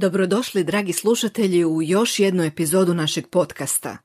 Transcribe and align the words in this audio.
Dobrodošli, 0.00 0.64
dragi 0.64 0.92
slušatelji, 0.92 1.64
u 1.64 1.82
još 1.82 2.18
jednu 2.18 2.42
epizodu 2.42 2.94
našeg 2.94 3.26
podcasta. 3.26 3.96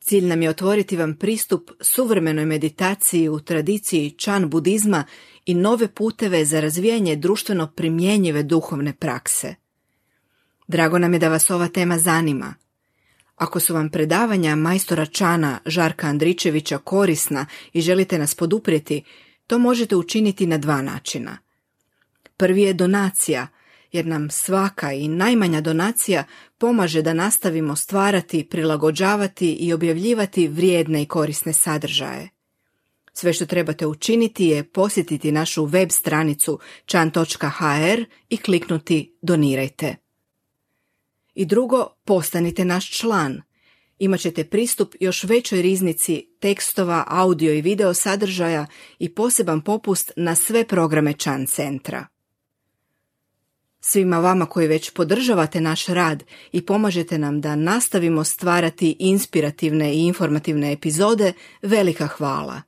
Cilj 0.00 0.26
nam 0.26 0.42
je 0.42 0.50
otvoriti 0.50 0.96
vam 0.96 1.14
pristup 1.14 1.70
suvremenoj 1.80 2.44
meditaciji 2.44 3.28
u 3.28 3.40
tradiciji 3.40 4.10
čan 4.10 4.50
budizma 4.50 5.04
i 5.46 5.54
nove 5.54 5.88
puteve 5.88 6.44
za 6.44 6.60
razvijanje 6.60 7.16
društveno 7.16 7.66
primjenjive 7.66 8.42
duhovne 8.42 8.92
prakse. 8.92 9.54
Drago 10.68 10.98
nam 10.98 11.12
je 11.12 11.18
da 11.18 11.28
vas 11.28 11.50
ova 11.50 11.68
tema 11.68 11.98
zanima. 11.98 12.54
Ako 13.36 13.60
su 13.60 13.74
vam 13.74 13.90
predavanja 13.90 14.56
majstora 14.56 15.06
Čana 15.06 15.58
Žarka 15.66 16.06
Andričevića 16.06 16.78
korisna 16.78 17.46
i 17.72 17.80
želite 17.80 18.18
nas 18.18 18.34
poduprijeti, 18.34 19.02
to 19.46 19.58
možete 19.58 19.96
učiniti 19.96 20.46
na 20.46 20.58
dva 20.58 20.82
načina. 20.82 21.38
Prvi 22.36 22.62
je 22.62 22.72
donacija– 22.72 23.46
jer 23.92 24.06
nam 24.06 24.30
svaka 24.30 24.92
i 24.92 25.08
najmanja 25.08 25.60
donacija 25.60 26.24
pomaže 26.58 27.02
da 27.02 27.12
nastavimo 27.12 27.76
stvarati, 27.76 28.48
prilagođavati 28.50 29.52
i 29.52 29.72
objavljivati 29.72 30.48
vrijedne 30.48 31.02
i 31.02 31.06
korisne 31.06 31.52
sadržaje. 31.52 32.28
Sve 33.12 33.32
što 33.32 33.46
trebate 33.46 33.86
učiniti 33.86 34.46
je 34.46 34.64
posjetiti 34.64 35.32
našu 35.32 35.64
web 35.64 35.90
stranicu 35.90 36.58
chan.hr 36.86 38.04
i 38.28 38.36
kliknuti 38.36 39.16
Donirajte. 39.22 39.96
I 41.34 41.44
drugo, 41.44 41.86
postanite 42.04 42.64
naš 42.64 42.90
član. 42.90 43.42
Imaćete 43.98 44.44
pristup 44.44 44.94
još 45.00 45.24
većoj 45.24 45.62
riznici 45.62 46.26
tekstova, 46.40 47.04
audio 47.06 47.52
i 47.52 47.62
video 47.62 47.94
sadržaja 47.94 48.66
i 48.98 49.14
poseban 49.14 49.60
popust 49.60 50.12
na 50.16 50.34
sve 50.34 50.66
programe 50.66 51.12
Chan 51.12 51.46
centra. 51.46 52.06
Svima 53.80 54.18
vama 54.18 54.46
koji 54.46 54.68
već 54.68 54.90
podržavate 54.90 55.60
naš 55.60 55.86
rad 55.86 56.24
i 56.52 56.66
pomažete 56.66 57.18
nam 57.18 57.40
da 57.40 57.56
nastavimo 57.56 58.24
stvarati 58.24 58.96
inspirativne 58.98 59.94
i 59.94 60.06
informativne 60.06 60.72
epizode, 60.72 61.32
velika 61.62 62.06
hvala. 62.06 62.62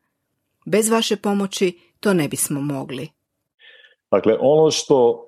Bez 0.66 0.90
vaše 0.90 1.16
pomoći 1.16 1.78
to 2.00 2.14
ne 2.14 2.28
bismo 2.28 2.60
mogli. 2.60 3.08
Dakle, 4.10 4.36
ono 4.40 4.70
što 4.70 5.26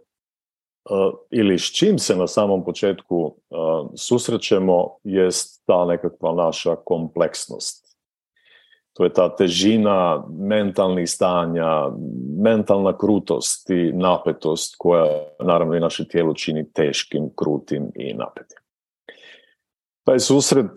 e, 0.85 0.91
ili 1.31 1.59
s 1.59 1.73
čim 1.73 1.99
se 1.99 2.17
na 2.17 2.27
samom 2.27 2.65
početku 2.65 3.35
e, 3.51 3.55
susrećemo 3.97 4.97
jest 5.05 5.63
ta 5.67 5.85
nekakva 5.85 6.35
naša 6.35 6.77
kompleksnost 6.77 7.82
to 8.93 9.05
je 9.05 9.13
ta 9.13 9.29
težina 9.37 10.25
mentalnih 10.29 11.11
stanja, 11.11 11.91
mentalna 12.43 12.99
krutost 12.99 13.71
i 13.71 13.93
napetost 13.93 14.75
koja 14.79 15.07
naravno 15.41 15.75
i 15.77 15.81
naše 15.81 16.09
tijelo 16.09 16.35
čini 16.35 16.73
teškim, 16.73 17.31
krutim 17.37 17.91
i 17.95 18.15
napetim. 18.15 18.59
Taj 20.05 20.19
susret 20.19 20.71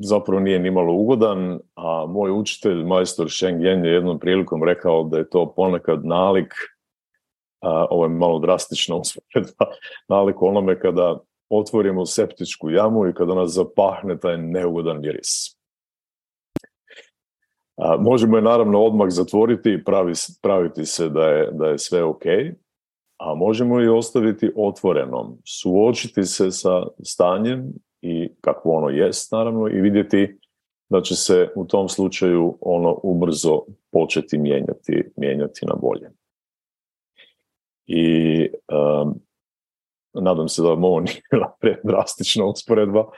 zapravo 0.00 0.40
nije 0.40 0.58
nimalo 0.58 0.92
ugodan, 0.92 1.60
a 1.74 2.06
moj 2.08 2.30
učitelj, 2.30 2.84
majstor 2.84 3.30
Sheng 3.30 3.60
Yen, 3.60 3.84
je 3.84 3.92
jednom 3.92 4.18
prilikom 4.18 4.64
rekao 4.64 5.04
da 5.04 5.18
je 5.18 5.30
to 5.30 5.52
ponekad 5.56 6.06
nalik, 6.06 6.54
a, 7.60 7.86
ovo 7.90 8.04
je 8.04 8.08
malo 8.08 8.38
drastično 8.38 8.96
usporedba, 8.96 9.66
nalik 10.08 10.42
onome 10.42 10.80
kada 10.80 11.18
otvorimo 11.50 12.06
septičku 12.06 12.70
jamu 12.70 13.08
i 13.08 13.14
kada 13.14 13.34
nas 13.34 13.50
zapahne 13.50 14.18
taj 14.20 14.38
neugodan 14.38 15.00
miris. 15.00 15.61
A, 17.76 17.96
možemo 18.00 18.36
je 18.36 18.42
naravno 18.42 18.82
odmah 18.82 19.10
zatvoriti 19.10 19.72
i 19.72 19.84
pravi, 19.84 20.12
praviti 20.42 20.86
se 20.86 21.08
da 21.08 21.24
je, 21.24 21.50
da 21.52 21.66
je 21.66 21.78
sve 21.78 22.04
ok, 22.04 22.22
a 23.18 23.34
možemo 23.34 23.80
je 23.80 23.92
ostaviti 23.92 24.52
otvorenom, 24.56 25.38
suočiti 25.44 26.24
se 26.24 26.50
sa 26.50 26.86
stanjem 27.04 27.72
i 28.00 28.28
kako 28.40 28.70
ono 28.70 28.88
jest 28.88 29.32
naravno 29.32 29.68
i 29.68 29.80
vidjeti 29.80 30.38
da 30.90 31.00
će 31.00 31.14
se 31.14 31.48
u 31.56 31.64
tom 31.64 31.88
slučaju 31.88 32.58
ono 32.60 33.00
ubrzo 33.02 33.62
početi 33.92 34.38
mijenjati, 34.38 35.12
mijenjati 35.16 35.66
na 35.66 35.74
bolje. 35.74 36.10
I 37.86 38.48
um, 38.72 39.20
nadam 40.14 40.48
se 40.48 40.62
da 40.62 40.68
vam 40.68 40.84
ovo 40.84 41.00
nije 41.00 41.20
bila 41.30 41.56
drastična 41.84 42.44
usporedba, 42.44 43.10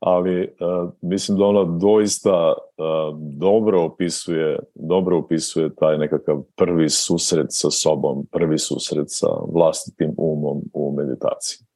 ali 0.00 0.42
uh, 0.42 0.90
mislim 1.02 1.38
da 1.38 1.44
ona 1.44 1.64
doista 1.64 2.52
uh, 2.52 3.18
dobro 3.20 3.82
opisuje 3.82 4.58
dobro 4.74 5.18
opisuje 5.18 5.74
taj 5.74 5.98
nekakav 5.98 6.42
prvi 6.56 6.90
susret 6.90 7.46
sa 7.48 7.70
sobom, 7.70 8.26
prvi 8.32 8.58
susret 8.58 9.06
sa 9.08 9.28
vlastitim 9.52 10.14
umom 10.16 10.62
u 10.72 10.94
meditaciji. 10.96 11.66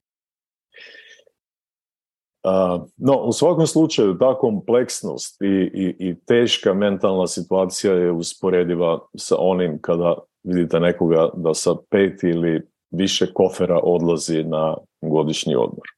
Uh, 2.44 2.82
no, 2.96 3.16
u 3.16 3.32
svakom 3.32 3.66
slučaju 3.66 4.18
ta 4.18 4.38
kompleksnost 4.38 5.42
i, 5.42 5.70
i, 5.74 6.08
i 6.08 6.14
teška 6.26 6.74
mentalna 6.74 7.26
situacija 7.26 7.94
je 7.94 8.12
usporediva 8.12 8.98
sa 9.16 9.36
onim 9.38 9.78
kada 9.80 10.14
vidite 10.44 10.80
nekoga 10.80 11.28
da 11.36 11.54
sa 11.54 11.74
pet 11.90 12.22
ili 12.22 12.62
više 12.90 13.32
kofera 13.32 13.80
odlazi 13.82 14.44
na 14.44 14.76
godišnji 15.00 15.54
odmor. 15.54 15.97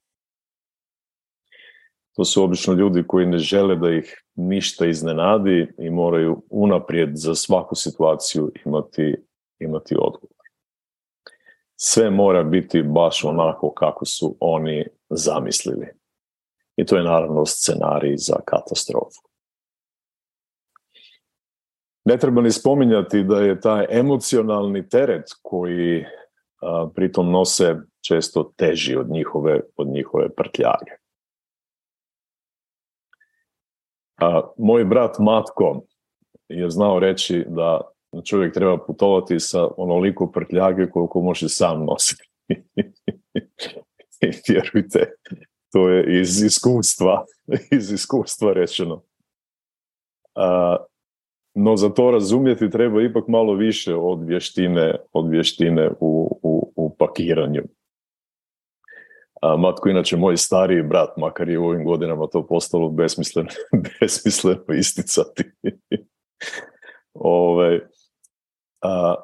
To 2.20 2.25
su 2.25 2.44
obično 2.44 2.75
ljudi 2.75 3.04
koji 3.06 3.26
ne 3.26 3.38
žele 3.38 3.76
da 3.76 3.91
ih 3.91 4.22
ništa 4.34 4.86
iznenadi 4.86 5.72
i 5.78 5.91
moraju 5.91 6.42
unaprijed 6.50 7.10
za 7.14 7.34
svaku 7.34 7.75
situaciju 7.75 8.53
imati, 8.66 9.16
imati 9.58 9.94
odgovor. 9.98 10.36
Sve 11.76 12.10
mora 12.10 12.42
biti 12.42 12.82
baš 12.82 13.25
onako 13.25 13.72
kako 13.75 14.04
su 14.04 14.36
oni 14.41 14.86
zamislili. 15.10 15.86
I 16.76 16.86
to 16.86 16.97
je 16.97 17.04
naravno 17.04 17.47
scenarij 17.47 18.16
za 18.16 18.37
katastrofu. 18.44 19.20
Ne 22.04 22.19
treba 22.19 22.42
ni 22.42 22.50
spominjati 22.50 23.25
da 23.25 23.41
je 23.41 23.60
taj 23.60 23.87
emocionalni 23.91 24.88
teret 24.88 25.25
koji 25.42 26.04
a, 26.62 26.88
pritom 26.94 27.31
nose 27.31 27.76
često 28.08 28.52
teži 28.56 28.97
od 28.97 29.10
njihove, 29.10 29.60
od 29.76 29.88
njihove 29.88 30.34
prtljage. 30.34 31.00
A, 34.20 34.53
moj 34.58 34.84
brat 34.84 35.19
Matko 35.19 35.82
je 36.48 36.70
znao 36.70 36.98
reći 36.98 37.44
da 37.48 37.81
čovjek 38.25 38.54
treba 38.54 38.78
putovati 38.78 39.41
sa 39.41 39.69
onoliko 39.76 40.31
prtljage 40.31 40.91
koliko 40.91 41.20
može 41.20 41.48
sam 41.48 41.84
nositi. 41.84 42.31
Vjerujte, 44.48 45.12
to 45.72 45.88
je 45.88 46.20
iz 46.20 46.42
iskustva, 46.42 47.25
iz 47.78 47.92
iskustva 47.92 48.53
rečeno. 48.53 49.03
A, 50.34 50.76
no 51.54 51.76
za 51.76 51.88
to 51.88 52.10
razumjeti 52.10 52.70
treba 52.70 53.02
ipak 53.02 53.28
malo 53.28 53.54
više 53.54 53.94
od 53.94 54.26
vještine, 54.26 54.94
od 55.12 55.31
vještine 55.31 55.91
u, 56.00 56.38
u, 56.42 56.72
u 56.76 56.97
pakiranju. 56.98 57.62
Matko, 59.42 59.88
inače, 59.88 60.16
moj 60.16 60.36
stariji 60.36 60.82
brat, 60.82 61.16
makar 61.16 61.48
je 61.48 61.58
u 61.58 61.64
ovim 61.64 61.84
godinama 61.84 62.26
to 62.26 62.46
postalo 62.46 62.88
besmisleno, 62.88 63.48
besmisleno 64.00 64.64
isticati. 64.78 65.44
Ove, 67.14 67.88
a, 68.82 69.14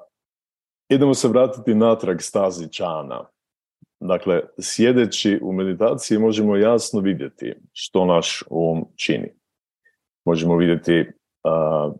idemo 0.89 1.15
se 1.15 1.29
vratiti 1.29 1.75
natrag 1.75 2.21
stazi 2.21 2.73
Čana. 2.73 3.27
Dakle, 4.01 4.43
sjedeći 4.61 5.41
u 5.43 5.53
meditaciji 5.53 6.19
možemo 6.19 6.57
jasno 6.57 7.01
vidjeti 7.01 7.55
što 7.73 8.05
naš 8.05 8.43
um 8.51 8.85
čini. 8.97 9.35
Možemo 10.25 10.57
vidjeti 10.57 11.07
a, 11.45 11.93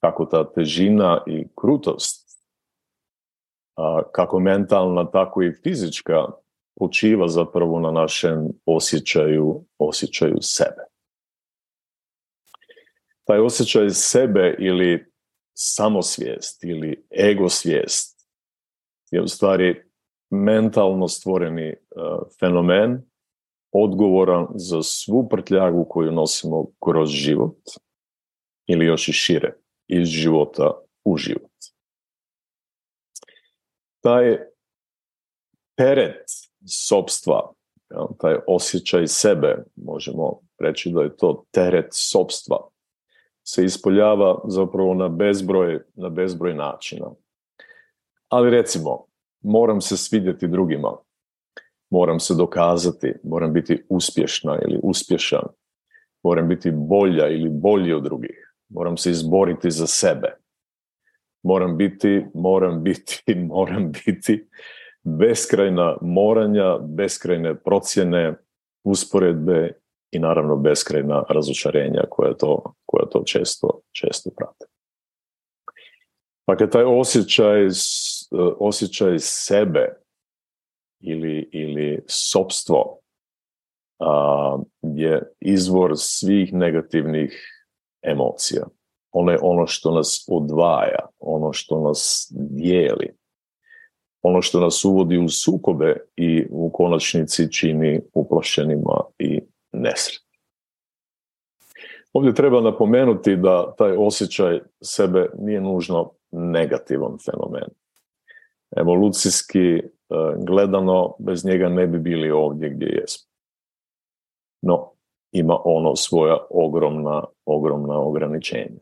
kako 0.00 0.24
ta 0.24 0.52
težina 0.52 1.22
i 1.26 1.48
krutost, 1.60 2.40
a, 3.76 4.02
kako 4.12 4.38
mentalna, 4.40 5.10
tako 5.10 5.42
i 5.42 5.52
fizička, 5.52 6.26
počiva 6.76 7.28
zapravo 7.28 7.80
na 7.80 7.90
našem 7.90 8.48
osjećaju, 8.66 9.64
osjećaju 9.78 10.36
sebe. 10.40 10.82
Taj 13.24 13.38
osjećaj 13.38 13.90
sebe 13.90 14.56
ili 14.58 15.12
samosvijest 15.54 16.64
ili 16.64 17.06
egosvijest 17.30 18.28
je 19.10 19.22
u 19.22 19.28
stvari 19.28 19.82
mentalno 20.30 21.08
stvoreni 21.08 21.70
uh, 21.70 22.28
fenomen 22.40 23.02
odgovoran 23.72 24.46
za 24.54 24.82
svu 24.82 25.28
prtljagu 25.28 25.86
koju 25.88 26.12
nosimo 26.12 26.66
kroz 26.84 27.10
život 27.10 27.58
ili 28.66 28.86
još 28.86 29.08
i 29.08 29.12
šire, 29.12 29.54
iz 29.88 30.08
života 30.08 30.82
u 31.04 31.16
život. 31.16 31.50
Taj 34.00 34.38
teret 35.76 36.45
sobstva, 36.66 37.52
taj 38.18 38.36
osjećaj 38.46 39.06
sebe, 39.06 39.64
možemo 39.76 40.40
reći 40.58 40.90
da 40.90 41.02
je 41.02 41.16
to 41.16 41.44
teret 41.50 41.88
sobstva, 41.90 42.56
se 43.44 43.64
ispoljava 43.64 44.40
zapravo 44.48 44.94
na 44.94 45.08
bezbroj, 45.08 45.80
na 45.94 46.08
bezbroj 46.08 46.54
načina. 46.54 47.10
Ali 48.28 48.50
recimo, 48.50 49.04
moram 49.40 49.80
se 49.80 49.96
svidjeti 49.96 50.48
drugima, 50.48 50.96
moram 51.90 52.20
se 52.20 52.34
dokazati, 52.34 53.12
moram 53.22 53.52
biti 53.52 53.84
uspješna 53.88 54.58
ili 54.68 54.80
uspješan, 54.82 55.44
moram 56.22 56.48
biti 56.48 56.70
bolja 56.70 57.28
ili 57.28 57.50
bolji 57.50 57.92
od 57.92 58.02
drugih, 58.02 58.54
moram 58.68 58.96
se 58.96 59.10
izboriti 59.10 59.70
za 59.70 59.86
sebe, 59.86 60.36
moram 61.42 61.76
biti, 61.76 62.26
moram 62.34 62.82
biti, 62.82 63.34
moram 63.54 63.92
biti, 63.92 64.48
beskrajna 65.06 65.96
moranja, 66.00 66.78
beskrajne 66.78 67.54
procjene, 67.54 68.34
usporedbe 68.84 69.72
i 70.10 70.18
naravno 70.18 70.56
beskrajna 70.56 71.24
razočarenja 71.28 72.02
koja 72.10 72.34
to, 72.34 72.72
koja 72.86 73.06
to 73.06 73.22
često, 73.26 73.80
često 73.92 74.30
prate. 74.36 74.64
Dakle, 76.46 76.70
taj 76.70 76.84
osjećaj, 76.84 77.66
osjećaj 78.58 79.18
sebe 79.18 79.96
ili, 81.00 81.48
ili 81.52 82.04
sobstvo 82.06 82.98
a, 84.00 84.58
je 84.82 85.32
izvor 85.40 85.92
svih 85.96 86.52
negativnih 86.52 87.52
emocija. 88.02 88.66
Ono 89.12 89.32
je 89.32 89.38
ono 89.42 89.66
što 89.66 89.90
nas 89.90 90.26
odvaja, 90.28 91.06
ono 91.18 91.52
što 91.52 91.80
nas 91.80 92.28
dijeli, 92.30 93.16
ono 94.22 94.42
što 94.42 94.60
nas 94.60 94.84
uvodi 94.84 95.18
u 95.18 95.28
sukobe 95.28 95.96
i 96.16 96.46
u 96.50 96.70
konačnici 96.70 97.52
čini 97.52 98.00
uplašenima 98.14 99.00
i 99.18 99.40
nesretnim. 99.72 100.26
Ovdje 102.12 102.34
treba 102.34 102.60
napomenuti 102.60 103.36
da 103.36 103.74
taj 103.78 103.96
osjećaj 103.96 104.60
sebe 104.82 105.30
nije 105.38 105.60
nužno 105.60 106.10
negativan 106.30 107.16
fenomen. 107.24 107.68
Evolucijski 108.76 109.68
e, 109.68 109.82
gledano, 110.46 111.14
bez 111.18 111.44
njega 111.44 111.68
ne 111.68 111.86
bi 111.86 111.98
bili 111.98 112.30
ovdje 112.30 112.70
gdje 112.70 112.86
jesmo. 112.86 113.30
No, 114.62 114.92
ima 115.32 115.58
ono 115.64 115.96
svoja 115.96 116.36
ogromna, 116.50 117.24
ogromna 117.44 117.98
ograničenja. 117.98 118.80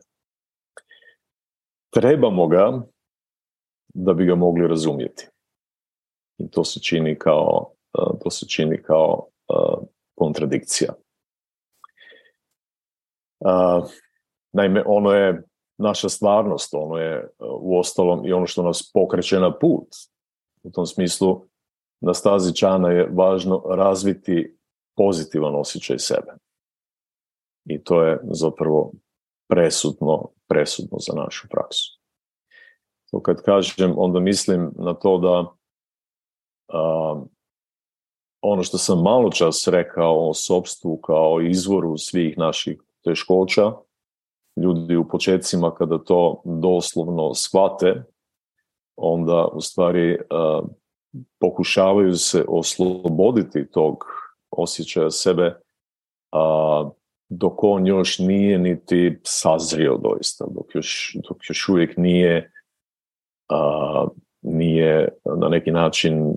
Trebamo 1.93 2.47
ga 2.47 2.81
da 3.95 4.13
bi 4.13 4.25
ga 4.25 4.35
mogli 4.35 4.67
razumjeti. 4.67 5.27
I 6.37 6.49
to 6.49 6.63
se 6.63 6.79
čini 6.79 7.19
kao, 7.19 7.71
e, 7.93 8.01
to 8.23 8.29
se 8.29 8.47
čini 8.47 8.83
kao 8.83 9.27
e, 9.49 9.53
kontradikcija. 10.15 10.93
Naime, 14.53 14.83
ono 14.85 15.11
je 15.11 15.43
naša 15.77 16.09
stvarnost, 16.09 16.73
ono 16.73 16.97
je 16.97 17.13
e, 17.15 17.29
u 17.39 17.79
ostalom 17.79 18.25
i 18.25 18.33
ono 18.33 18.47
što 18.47 18.63
nas 18.63 18.91
pokreće 18.93 19.39
na 19.39 19.57
put. 19.57 19.87
U 20.63 20.71
tom 20.71 20.85
smislu 20.85 21.45
na 22.01 22.13
stazi 22.13 22.55
čana 22.55 22.91
je 22.91 23.09
važno 23.13 23.63
razviti 23.69 24.57
pozitivan 24.97 25.55
osjećaj 25.55 25.99
sebe. 25.99 26.33
I 27.65 27.83
to 27.83 28.03
je 28.03 28.19
zapravo 28.31 28.91
presudno, 29.47 30.29
presudno 30.47 30.97
za 30.99 31.13
našu 31.13 31.47
praksu. 31.49 32.04
To 33.11 33.21
kad 33.21 33.41
kažem, 33.41 33.93
onda 33.97 34.19
mislim 34.19 34.71
na 34.75 34.93
to 34.93 35.17
da 35.17 35.51
ono 38.41 38.63
što 38.63 38.77
sam 38.77 39.01
malo 39.01 39.31
čas 39.31 39.67
rekao 39.67 40.29
o 40.29 40.33
sobstvu 40.33 40.97
kao 40.97 41.41
izvoru 41.41 41.97
svih 41.97 42.37
naših 42.37 42.81
teškoća, 43.03 43.71
ljudi 44.61 44.95
u 44.95 45.07
početcima 45.07 45.75
kada 45.75 45.97
to 45.97 46.41
doslovno 46.45 47.33
shvate, 47.33 48.03
onda 48.95 49.47
u 49.53 49.61
stvari 49.61 50.19
pokušavaju 51.39 52.13
se 52.13 52.45
osloboditi 52.47 53.71
tog 53.71 54.03
osjećaja 54.51 55.11
sebe 55.11 55.55
a, 56.31 56.89
dok 57.29 57.63
on 57.63 57.87
još 57.87 58.19
nije 58.19 58.59
niti 58.59 59.19
sazrio 59.23 59.97
doista, 59.97 60.45
dok 60.49 60.75
još, 60.75 61.17
dok 61.29 61.37
još 61.49 61.69
uvijek 61.69 61.97
nije 61.97 62.51
nije 64.41 65.09
na 65.39 65.49
neki 65.49 65.71
način 65.71 66.33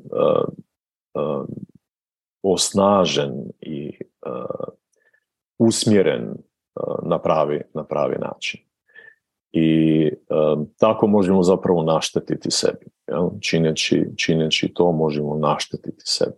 osnažen 2.43 3.33
i 3.61 3.99
usmjeren 5.59 6.35
na 7.03 7.19
pravi, 7.19 7.63
na 7.75 7.85
pravi 7.85 8.17
način. 8.21 8.61
I 9.53 10.11
tako 10.79 11.07
možemo 11.07 11.43
zapravo 11.43 11.83
naštetiti 11.83 12.51
sebi. 12.51 12.87
Čineći, 13.41 14.05
čineći 14.17 14.75
to 14.75 14.93
možemo 14.93 15.37
naštetiti 15.37 16.03
sebi. 16.05 16.37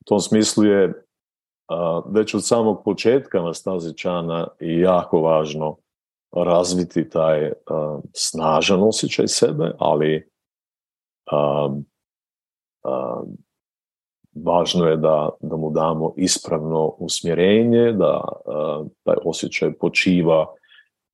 U 0.00 0.04
tom 0.04 0.20
smislu 0.20 0.64
je 0.64 1.02
već 2.10 2.34
od 2.34 2.46
samog 2.46 2.82
početka 2.84 3.42
na 3.42 3.54
stazi 3.54 3.96
čana 3.96 4.48
jako 4.60 5.20
važno 5.20 5.76
razviti 6.44 7.08
taj 7.08 7.52
snažan 8.14 8.82
osjećaj 8.82 9.28
sebe, 9.28 9.72
ali 9.78 10.30
važno 14.44 14.86
je 14.86 14.96
da, 14.96 15.30
da 15.40 15.56
mu 15.56 15.70
damo 15.70 16.14
ispravno 16.16 16.86
usmjerenje, 16.98 17.92
da 17.92 18.24
taj 19.04 19.16
osjećaj 19.24 19.72
počiva 19.72 20.46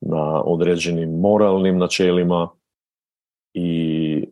na 0.00 0.42
određenim 0.44 1.20
moralnim 1.20 1.78
načelima 1.78 2.48
i 3.54 4.24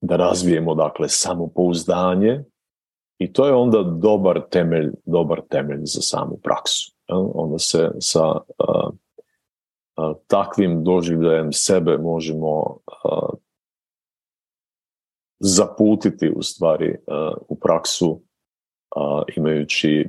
da 0.00 0.16
razvijemo 0.16 0.74
dakle 0.74 1.08
samopouzdanje 1.08 2.44
i 3.18 3.32
to 3.32 3.46
je 3.46 3.52
onda 3.52 3.82
dobar 3.82 4.40
temelj, 4.50 4.90
dobar 5.04 5.40
temelj 5.50 5.80
za 5.82 6.00
samu 6.00 6.38
praksu. 6.42 6.92
Onda 7.34 7.58
se 7.58 7.90
sa 7.98 8.40
takvim 10.26 10.84
doživljajem 10.84 11.52
sebe 11.52 11.98
možemo 11.98 12.78
zaputiti 15.40 16.32
u 16.36 16.42
stvari 16.42 16.96
u 17.48 17.58
praksu 17.60 18.22
imajući 19.36 20.08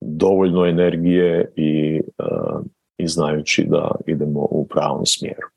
dovoljno 0.00 0.66
energije 0.66 1.52
i, 1.56 2.00
i 2.98 3.08
znajući 3.08 3.66
da 3.68 3.94
idemo 4.06 4.40
u 4.40 4.66
pravom 4.70 5.06
smjeru. 5.06 5.48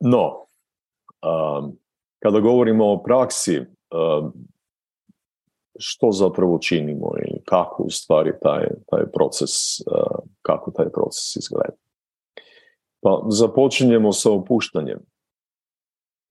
No, 0.00 0.46
kada 2.22 2.40
govorimo 2.40 2.92
o 2.92 3.02
praksi, 3.02 3.60
što 5.78 6.12
zapravo 6.12 6.58
činimo 6.58 7.12
i 7.26 7.42
kako 7.44 7.82
u 7.82 7.90
stvari 7.90 8.32
taj, 8.42 8.68
taj 8.86 9.10
proces, 9.12 9.50
kako 10.42 10.70
taj 10.70 10.90
proces 10.90 11.36
izgleda. 11.36 11.76
Pa 13.00 13.22
započinjemo 13.28 14.12
sa 14.12 14.32
opuštanjem. 14.32 14.98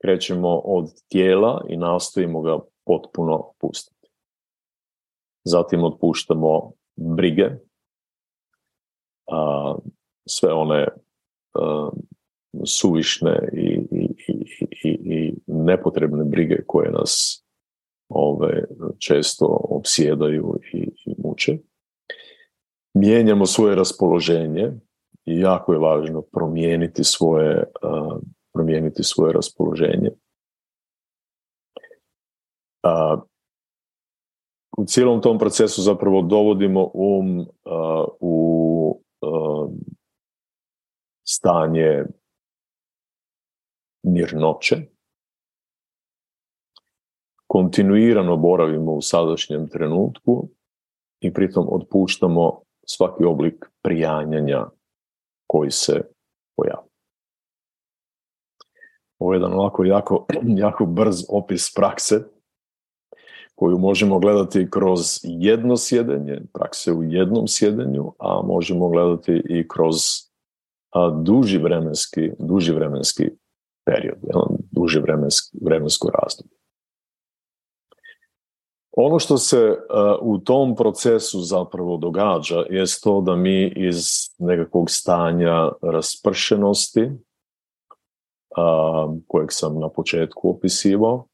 Krećemo 0.01 0.59
od 0.59 0.89
tijela 1.07 1.65
i 1.69 1.77
nastojimo 1.77 2.41
ga 2.41 2.59
potpuno 2.85 3.51
pustiti. 3.59 4.09
Zatim 5.43 5.83
otpuštamo 5.83 6.71
brige, 6.95 7.49
a, 9.31 9.75
sve 10.25 10.53
one 10.53 10.87
suvišne 12.65 13.49
i, 13.53 13.79
i, 13.91 14.09
i, 14.83 14.89
i, 14.89 15.33
nepotrebne 15.47 16.23
brige 16.23 16.63
koje 16.67 16.91
nas 16.91 17.44
ove, 18.09 18.63
često 18.99 19.45
obsjedaju 19.69 20.59
i, 20.73 20.77
i 21.05 21.15
muče. 21.17 21.57
Mijenjamo 22.93 23.45
svoje 23.45 23.75
raspoloženje, 23.75 24.71
i 25.25 25.39
jako 25.39 25.73
je 25.73 25.79
važno 25.79 26.21
promijeniti 26.21 27.03
svoje, 27.03 27.63
uh, 27.83 28.21
promijeniti 28.53 29.03
svoje 29.03 29.33
raspoloženje. 29.33 30.09
Uh, 32.83 33.23
u 34.77 34.85
cijelom 34.85 35.21
tom 35.21 35.39
procesu 35.39 35.81
zapravo 35.81 36.21
dovodimo 36.21 36.91
um 36.93 37.39
uh, 37.39 37.45
u 38.19 39.01
stanje 41.27 42.03
mirnoće. 44.03 44.94
Kontinuirano 47.55 48.37
boravimo 48.37 48.93
u 48.93 49.01
sadašnjem 49.01 49.67
trenutku 49.67 50.47
i 51.21 51.33
pritom 51.33 51.67
otpuštamo 51.71 52.61
svaki 52.85 53.23
oblik 53.23 53.65
prijanjanja 53.81 54.65
koji 55.47 55.71
se 55.71 56.01
pojavlja. 56.57 56.89
Ovo 59.19 59.33
je 59.33 59.37
jedan 59.37 59.53
ovako 59.53 59.83
jako, 59.83 60.25
jako 60.65 60.85
brz 60.85 61.23
opis 61.29 61.73
prakse 61.75 62.23
koju 63.55 63.77
možemo 63.77 64.19
gledati 64.19 64.67
kroz 64.71 64.99
jedno 65.23 65.77
sjedenje, 65.77 66.41
prakse 66.53 66.93
u 66.93 67.03
jednom 67.03 67.47
sjedenju, 67.47 68.13
a 68.19 68.41
možemo 68.41 68.89
gledati 68.89 69.43
i 69.49 69.67
kroz 69.67 69.95
duži 71.23 71.57
vremenski, 71.57 72.31
duži 72.39 72.73
vremenski 72.73 73.29
period, 73.85 74.17
duži 74.71 74.99
vremenski, 74.99 75.57
vremensko 75.61 76.09
razdoblje. 76.09 76.54
Ono 78.97 79.19
što 79.19 79.37
se 79.37 79.77
u 80.21 80.37
tom 80.37 80.75
procesu 80.75 81.41
zapravo 81.41 81.97
događa 81.97 82.63
je 82.69 82.83
to 83.03 83.21
da 83.21 83.35
mi 83.35 83.73
iz 83.75 84.05
nekakvog 84.37 84.89
stanja 84.89 85.71
raspršenosti, 85.81 87.11
kojeg 89.27 89.51
sam 89.51 89.79
na 89.79 89.89
početku 89.89 90.49
opisivao, 90.49 91.27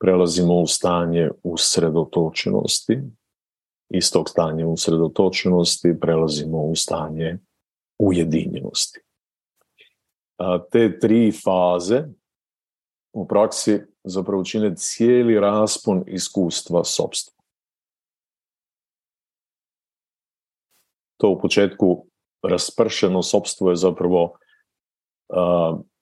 prelazimo 0.00 0.60
u 0.60 0.66
stanje 0.66 1.30
usredotočenosti. 1.42 3.00
Iz 3.90 4.12
tog 4.12 4.28
stanja 4.28 4.66
usredotočenosti 4.66 6.00
prelazimo 6.00 6.58
u 6.62 6.74
stanje 6.74 7.38
ujedinjenosti. 7.98 9.00
Te 10.70 10.98
tri 10.98 11.32
faze 11.44 12.04
u 13.12 13.28
praksi 13.28 13.80
zapravo 14.08 14.44
čine 14.44 14.76
cijeli 14.76 15.40
raspon 15.40 16.04
iskustva 16.06 16.84
sobstva. 16.84 17.34
To 21.16 21.30
u 21.30 21.40
početku 21.40 22.06
raspršeno 22.42 23.22
sobstvo 23.22 23.70
je 23.70 23.76
zapravo 23.76 24.38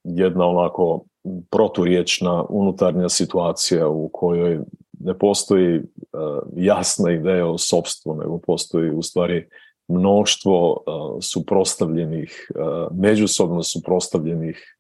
jedna 0.05 0.47
onako 0.47 1.05
proturječna 1.51 2.45
unutarnja 2.49 3.09
situacija 3.09 3.89
u 3.89 4.09
kojoj 4.13 4.61
ne 5.01 5.19
postoji 5.19 5.81
jasna 6.57 7.13
ideja 7.13 7.47
o 7.47 7.59
sobstvu, 7.59 8.15
nego 8.15 8.39
postoji 8.39 8.91
u 8.91 9.03
stvari 9.03 9.49
mnoštvo 9.89 10.85
suprostavljenih, 11.21 12.51
međusobno 12.93 13.63
suprostavljenih 13.63 14.76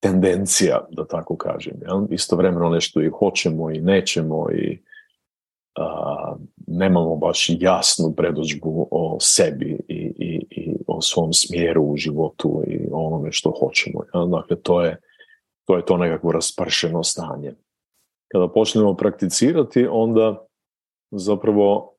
tendencija, 0.00 0.86
da 0.90 1.06
tako 1.06 1.36
kažem. 1.36 1.74
Jel? 1.82 2.06
Istovremeno 2.10 2.68
nešto 2.68 3.02
i 3.02 3.08
hoćemo 3.08 3.70
i 3.70 3.80
nećemo 3.80 4.46
i 4.52 4.82
nemamo 6.66 7.16
baš 7.16 7.46
jasnu 7.58 8.14
predođbu 8.16 8.88
o 8.90 9.16
sebi 9.20 9.80
i, 9.88 10.14
i, 10.18 10.46
i 10.50 10.76
o 10.86 11.02
svom 11.02 11.32
smjeru 11.32 11.82
u 11.82 11.96
životu 11.96 12.62
i 12.66 12.88
onome 12.92 13.32
što 13.32 13.50
hoćemo. 13.50 14.00
Jel? 14.14 14.26
Dakle, 14.26 14.56
to 14.56 14.84
je, 14.84 15.00
to 15.64 15.76
je 15.76 15.84
to 15.84 15.96
nekako 15.96 16.32
raspršeno 16.32 17.02
stanje. 17.02 17.54
Kada 18.32 18.48
počnemo 18.48 18.94
prakticirati, 18.94 19.86
onda 19.90 20.46
zapravo 21.10 21.92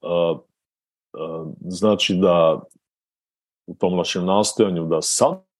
znači 1.59 2.15
da 2.15 2.61
u 3.67 3.75
tom 3.75 3.97
našem 3.97 4.25
nastojanju 4.25 4.85
da 4.85 5.01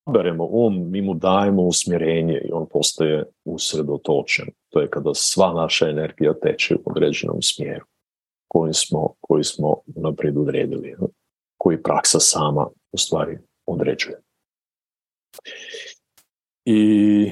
saberemo 0.08 0.48
um, 0.52 0.92
mi 0.92 1.02
mu 1.02 1.14
dajemo 1.14 1.62
usmjerenje 1.62 2.42
i 2.46 2.52
on 2.52 2.68
postaje 2.72 3.26
usredotočen. 3.46 4.46
To 4.70 4.80
je 4.80 4.90
kada 4.90 5.12
sva 5.14 5.54
naša 5.54 5.90
energija 5.90 6.34
teče 6.34 6.76
u 6.76 6.92
određenom 6.92 7.42
smjeru 7.42 7.86
koji 8.48 8.74
smo, 8.74 9.14
koji 9.22 9.44
smo 9.44 9.82
naprijed 9.86 10.38
odredili, 10.38 10.96
koji 11.58 11.84
praksa 11.84 12.20
sama 12.20 12.68
u 12.92 12.98
stvari 12.98 13.38
određuje. 13.66 14.22
I 16.66 17.32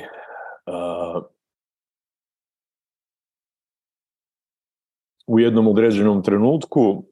u 5.28 5.40
jednom 5.40 5.68
određenom 5.68 6.24
trenutku 6.24 7.04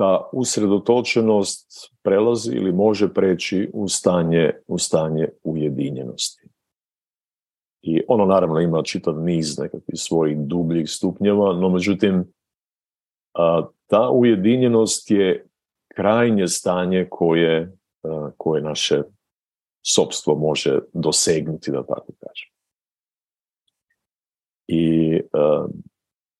ta 0.00 0.28
usredotočenost 0.32 1.94
prelazi 2.02 2.52
ili 2.52 2.72
može 2.72 3.14
preći 3.14 3.70
u 3.72 3.88
stanje, 3.88 4.52
u 4.66 4.78
stanje 4.78 5.28
ujedinjenosti. 5.42 6.48
I 7.82 8.02
ono 8.08 8.26
naravno 8.26 8.60
ima 8.60 8.82
čitav 8.82 9.20
niz 9.20 9.58
nekakvih 9.58 9.94
svojih 9.94 10.38
dubljih 10.38 10.90
stupnjeva, 10.90 11.52
no 11.52 11.68
međutim 11.68 12.32
ta 13.86 14.10
ujedinjenost 14.12 15.10
je 15.10 15.46
krajnje 15.94 16.48
stanje 16.48 17.06
koje, 17.10 17.76
koje 18.36 18.62
naše 18.62 19.02
sobstvo 19.86 20.34
može 20.34 20.78
dosegnuti, 20.92 21.70
da 21.70 21.82
tako 21.82 22.12
kažem. 22.18 22.50
I 24.68 25.20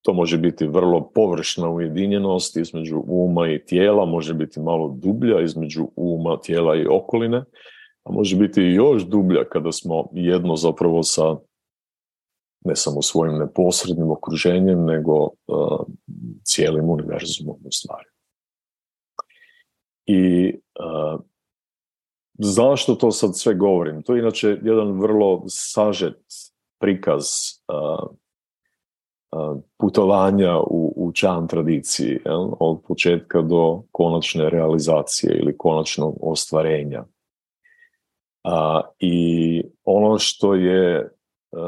to 0.03 0.13
može 0.13 0.39
biti 0.39 0.67
vrlo 0.67 1.11
površna 1.15 1.71
ujedinjenost 1.71 2.57
između 2.57 3.03
uma 3.07 3.51
i 3.51 3.65
tijela, 3.65 4.05
može 4.05 4.35
biti 4.35 4.61
malo 4.61 4.97
dublja 5.03 5.41
između 5.41 5.89
uma, 5.97 6.41
tijela 6.41 6.77
i 6.77 6.87
okoline, 6.87 7.45
a 8.05 8.13
može 8.13 8.37
biti 8.37 8.63
još 8.63 9.03
dublja 9.03 9.45
kada 9.45 9.73
smo 9.73 10.09
jedno 10.13 10.57
zapravo 10.57 11.03
sa 11.03 11.37
ne 12.65 12.77
samo 12.77 13.03
svojim 13.03 13.39
neposrednim 13.39 14.11
okruženjem, 14.11 14.85
nego 14.85 15.23
uh, 15.23 15.81
cijelim 16.45 16.91
univerzumom 16.91 17.57
u 17.65 17.71
stvari. 17.71 18.09
I 20.07 20.55
uh, 20.55 21.21
zašto 22.39 22.95
to 22.95 23.11
sad 23.11 23.39
sve 23.39 23.55
govorim? 23.55 24.03
To 24.03 24.15
je 24.15 24.21
inače 24.21 24.59
jedan 24.63 25.01
vrlo 25.01 25.43
sažet 25.49 26.19
prikaz 26.81 27.25
uh, 27.69 28.17
putovanja 29.79 30.59
u, 30.59 30.93
u 30.97 31.13
čan 31.13 31.49
tradiciji, 31.49 32.19
jel? 32.25 32.49
od 32.61 32.81
početka 32.89 33.43
do 33.43 33.83
konačne 33.93 34.51
realizacije 34.51 35.39
ili 35.39 35.59
konačnog 35.59 36.17
ostvarenja. 36.23 37.05
A, 38.45 38.81
I 38.99 39.63
ono 39.85 40.19
što 40.19 40.55
je 40.55 41.11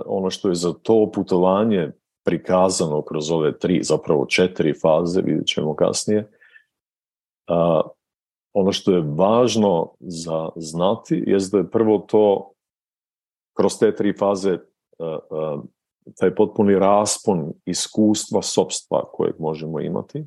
ono 0.07 0.31
što 0.31 0.49
je 0.49 0.54
za 0.54 0.73
to 0.73 1.11
putovanje 1.14 1.90
prikazano 2.25 3.02
kroz 3.02 3.31
ove 3.31 3.59
tri, 3.59 3.83
zapravo 3.83 4.26
četiri 4.26 4.75
faze, 4.75 5.23
vidjet 5.23 5.47
ćemo 5.47 5.75
kasnije, 5.75 6.31
a, 7.49 7.83
ono 8.52 8.73
što 8.73 8.92
je 8.92 9.04
važno 9.16 9.92
za 10.00 10.49
znati 10.57 11.25
je 11.26 11.38
da 11.52 11.59
je 11.59 11.71
prvo 11.71 11.99
to 11.99 12.52
kroz 13.57 13.78
te 13.78 13.95
tri 13.97 14.12
faze 14.19 14.59
taj 16.18 16.35
potpuni 16.35 16.75
raspon 16.75 17.52
iskustva 17.64 18.42
sobstva 18.42 19.04
kojeg 19.12 19.35
možemo 19.38 19.80
imati. 19.80 20.25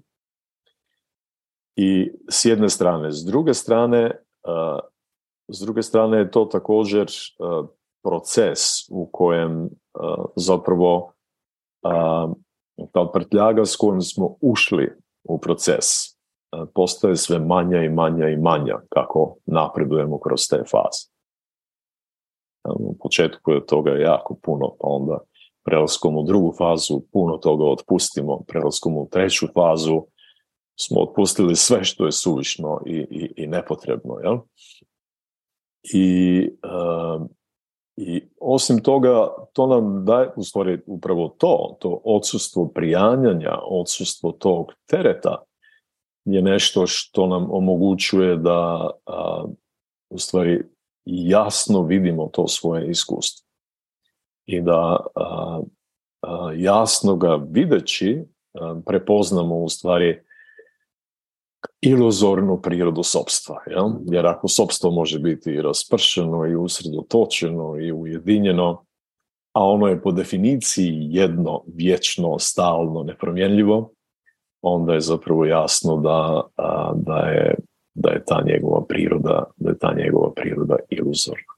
I 1.75 2.11
s 2.29 2.45
jedne 2.45 2.69
strane, 2.69 3.11
s 3.11 3.25
druge 3.25 3.53
strane, 3.53 4.11
s 5.47 5.59
druge 5.59 5.83
strane 5.83 6.17
je 6.17 6.31
to 6.31 6.45
također 6.45 7.07
proces 8.03 8.59
u 8.89 9.09
kojem 9.11 9.69
zapravo 10.35 11.11
ta 12.91 13.09
prtljaga 13.13 13.65
s 13.65 13.75
kojom 13.75 14.01
smo 14.01 14.35
ušli 14.41 14.93
u 15.23 15.39
proces 15.39 15.85
postaje 16.75 17.15
sve 17.15 17.39
manja 17.39 17.81
i 17.83 17.89
manja 17.89 18.29
i 18.29 18.37
manja 18.37 18.81
kako 18.89 19.35
napredujemo 19.45 20.19
kroz 20.19 20.47
te 20.49 20.63
faze. 20.71 21.15
U 22.79 22.97
početku 22.99 23.51
je 23.51 23.65
toga 23.65 23.91
jako 23.91 24.35
puno, 24.43 24.75
pa 24.79 24.87
onda 24.87 25.19
prelaskom 25.65 26.17
u 26.17 26.23
drugu 26.23 26.53
fazu 26.57 27.01
puno 27.11 27.37
toga 27.37 27.65
otpustimo, 27.65 28.41
prelaskom 28.47 28.97
u 28.97 29.09
treću 29.11 29.47
fazu 29.53 30.01
smo 30.79 31.01
otpustili 31.01 31.55
sve 31.55 31.83
što 31.83 32.05
je 32.05 32.11
suvišno 32.11 32.81
i, 32.85 32.95
i, 32.95 33.43
i 33.43 33.47
nepotrebno. 33.47 34.19
Jel? 34.23 34.37
I, 35.93 36.49
uh, 36.63 37.27
I 37.97 38.23
osim 38.41 38.83
toga, 38.83 39.27
to 39.53 39.67
nam 39.67 40.05
daje, 40.05 40.29
u 40.35 40.43
stvari 40.43 40.81
upravo 40.85 41.35
to, 41.37 41.77
to 41.79 42.01
odsustvo 42.03 42.67
prijanjanja, 42.67 43.59
odsustvo 43.63 44.31
tog 44.31 44.73
tereta 44.85 45.43
je 46.25 46.41
nešto 46.41 46.87
što 46.87 47.27
nam 47.27 47.47
omogućuje 47.51 48.37
da 48.37 48.89
uh, 49.05 49.49
u 50.09 50.17
stvari 50.17 50.63
jasno 51.05 51.81
vidimo 51.81 52.29
to 52.33 52.47
svoje 52.47 52.89
iskustvo 52.89 53.44
i 54.45 54.61
da 54.61 54.97
jasno 56.55 57.15
ga 57.15 57.39
videći 57.49 58.23
prepoznamo 58.85 59.55
u 59.55 59.69
stvari 59.69 60.21
iluzornu 61.81 62.61
prirodu 62.61 63.03
sobstva. 63.03 63.63
Jel? 63.67 63.89
Jer 64.11 64.27
ako 64.27 64.47
sobstvo 64.47 64.91
može 64.91 65.19
biti 65.19 65.61
raspršeno 65.61 66.45
i 66.45 66.55
usredotočeno 66.55 67.79
i 67.79 67.91
ujedinjeno, 67.91 68.85
a 69.53 69.63
ono 69.63 69.87
je 69.87 70.01
po 70.01 70.11
definiciji 70.11 71.07
jedno, 71.09 71.63
vječno, 71.67 72.39
stalno, 72.39 73.03
nepromjenljivo, 73.03 73.91
onda 74.61 74.93
je 74.93 75.01
zapravo 75.01 75.45
jasno 75.45 75.97
da, 75.97 76.41
da, 76.95 77.17
je, 77.17 77.55
da 77.93 78.09
je 78.09 78.25
ta 78.25 78.43
njegova 78.45 78.85
priroda, 78.85 79.43
da 79.55 79.69
je 79.69 79.77
ta 79.77 79.93
njegova 79.97 80.31
priroda 80.35 80.75
iluzorna. 80.89 81.53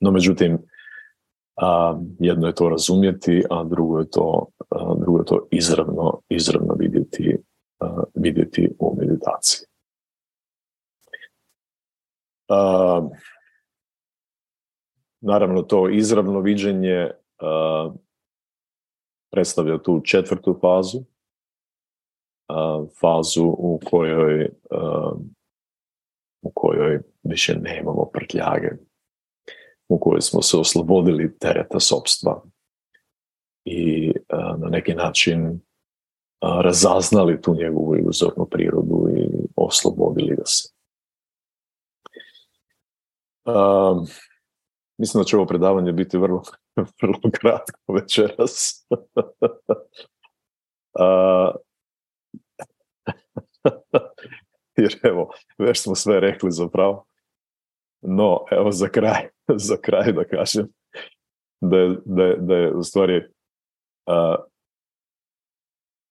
No 0.00 0.10
međutim, 0.10 0.58
jedno 2.18 2.46
je 2.46 2.54
to 2.54 2.68
razumjeti, 2.68 3.44
a 3.50 3.64
drugo 3.64 3.98
je 3.98 4.10
to, 4.10 4.46
drugo 4.98 5.18
je 5.18 5.24
to 5.24 5.46
izravno, 5.50 6.20
izravno 6.28 6.74
vidjeti, 6.74 7.36
vidjeti 8.14 8.76
u 8.78 8.96
meditaciji. 8.98 9.66
naravno 15.22 15.62
to 15.62 15.88
izravno 15.88 16.40
viđenje 16.40 17.10
predstavlja 19.30 19.78
tu 19.78 20.00
četvrtu 20.04 20.58
fazu, 20.60 20.98
fazu 23.00 23.46
u 23.46 23.80
kojoj, 23.90 24.50
u 26.42 26.50
kojoj 26.54 27.00
više 27.22 27.56
nemamo 27.56 28.10
prtljage, 28.12 28.68
u 29.92 29.98
kojoj 29.98 30.20
smo 30.20 30.42
se 30.42 30.56
oslobodili 30.56 31.38
tereta 31.38 31.80
sobstva 31.80 32.42
i 33.64 34.12
na 34.58 34.68
neki 34.68 34.94
način 34.94 35.60
razaznali 36.40 37.42
tu 37.42 37.54
njegovu 37.54 37.96
iluzornu 37.96 38.46
prirodu 38.50 39.08
i 39.16 39.28
oslobodili 39.56 40.36
ga 40.36 40.42
se. 40.44 40.68
mislim 44.98 45.20
da 45.20 45.24
će 45.24 45.36
ovo 45.36 45.46
predavanje 45.46 45.92
biti 45.92 46.18
vrlo, 46.18 46.42
vrlo 47.02 47.20
kratko 47.32 47.92
večeras. 47.92 48.86
jer 54.76 54.98
evo, 55.02 55.30
već 55.58 55.78
smo 55.82 55.94
sve 55.94 56.20
rekli 56.20 56.50
zapravo. 56.50 57.04
No, 58.02 58.44
evo 58.50 58.72
za 58.72 58.88
kraj, 58.88 59.28
za 59.68 59.76
kraj 59.76 60.12
da 60.12 60.24
kažem 60.24 60.68
da 61.62 61.76
je, 61.76 61.96
da 62.04 62.24
je, 62.24 62.36
da 62.36 62.54
je 62.54 62.74
u 62.74 62.82
stvari 62.82 63.16
uh, 64.06 64.44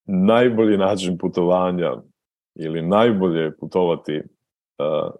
najbolji 0.04 0.78
način 0.78 1.18
putovanja 1.18 2.02
ili 2.54 2.82
najbolje 2.82 3.56
putovati 3.56 4.22
uh, 4.78 5.14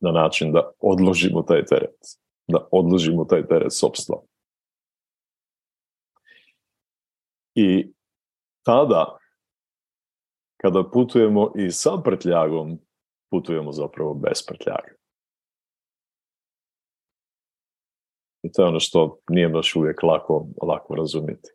na 0.00 0.12
način 0.12 0.52
da 0.52 0.70
odložimo 0.78 1.42
taj 1.42 1.64
teret, 1.64 1.98
da 2.46 2.68
odložimo 2.70 3.24
taj 3.24 3.46
teret 3.46 3.72
sobstva. 3.72 4.22
I 7.54 7.92
tada 8.62 9.18
kada 10.56 10.90
putujemo 10.92 11.52
i 11.56 11.70
sa 11.70 11.90
prtljagom, 12.04 12.78
putujemo 13.32 13.72
zapravo 13.72 14.14
bez 14.14 14.46
prtljage. 14.46 14.92
I 18.42 18.52
to 18.52 18.62
je 18.62 18.68
ono 18.68 18.80
što 18.80 19.18
nije 19.30 19.48
baš 19.48 19.76
uvijek 19.76 20.02
lako, 20.02 20.46
lako 20.62 20.94
razumjeti. 20.94 21.50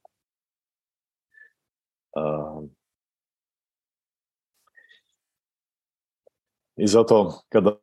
I 6.77 6.87
zato 6.87 7.41
kada 7.49 7.77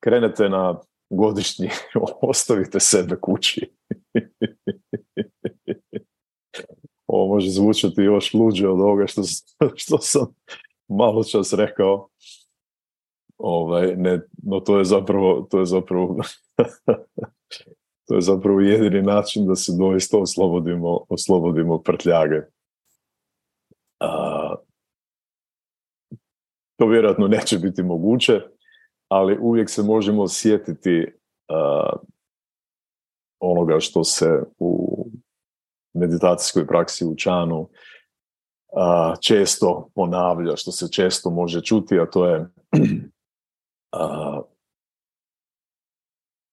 krenete 0.00 0.48
na 0.48 0.80
godišnji, 1.10 1.68
ostavite 2.30 2.80
sebe 2.80 3.16
kući. 3.20 3.70
ovo 7.06 7.34
može 7.34 7.50
zvučati 7.50 8.02
još 8.02 8.34
luđe 8.34 8.68
od 8.68 8.80
ovoga 8.80 9.06
što, 9.06 9.22
što 9.82 9.98
sam 9.98 10.34
malo 10.88 11.24
čas 11.24 11.52
rekao. 11.52 12.08
Ovaj, 13.46 13.96
ne, 13.96 14.20
no 14.42 14.60
to 14.60 14.78
je 14.78 14.84
zapravo, 14.84 15.46
to 15.50 15.58
je 15.58 15.66
zapravo, 15.66 16.16
to 18.08 18.14
je 18.14 18.20
zapravo 18.20 18.60
jedini 18.60 19.02
način 19.02 19.46
da 19.46 19.54
se 19.54 19.72
doista 19.78 20.18
oslobodimo, 20.18 21.04
oslobodimo 21.08 21.78
prtljage. 21.78 22.40
A, 24.00 24.54
to 26.76 26.86
vjerojatno 26.86 27.28
neće 27.28 27.58
biti 27.58 27.82
moguće, 27.82 28.40
ali 29.08 29.38
uvijek 29.40 29.70
se 29.70 29.82
možemo 29.82 30.28
sjetiti 30.28 31.12
onoga 33.40 33.80
što 33.80 34.04
se 34.04 34.42
u 34.58 35.04
meditacijskoj 35.94 36.66
praksi 36.66 37.04
u 37.04 37.16
Čanu 37.16 37.68
često 39.20 39.88
ponavlja, 39.94 40.56
što 40.56 40.72
se 40.72 40.92
često 40.92 41.30
može 41.30 41.60
čuti, 41.60 41.98
a 42.00 42.06
to 42.06 42.26
je 42.26 42.46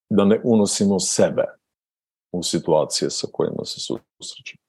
da 0.10 0.26
ne 0.26 0.42
unosimo 0.44 1.00
sebe 1.00 1.44
u 2.32 2.44
situacije 2.44 3.10
sa 3.10 3.28
kojima 3.32 3.66
se 3.66 3.80
susrećemo. 3.80 4.62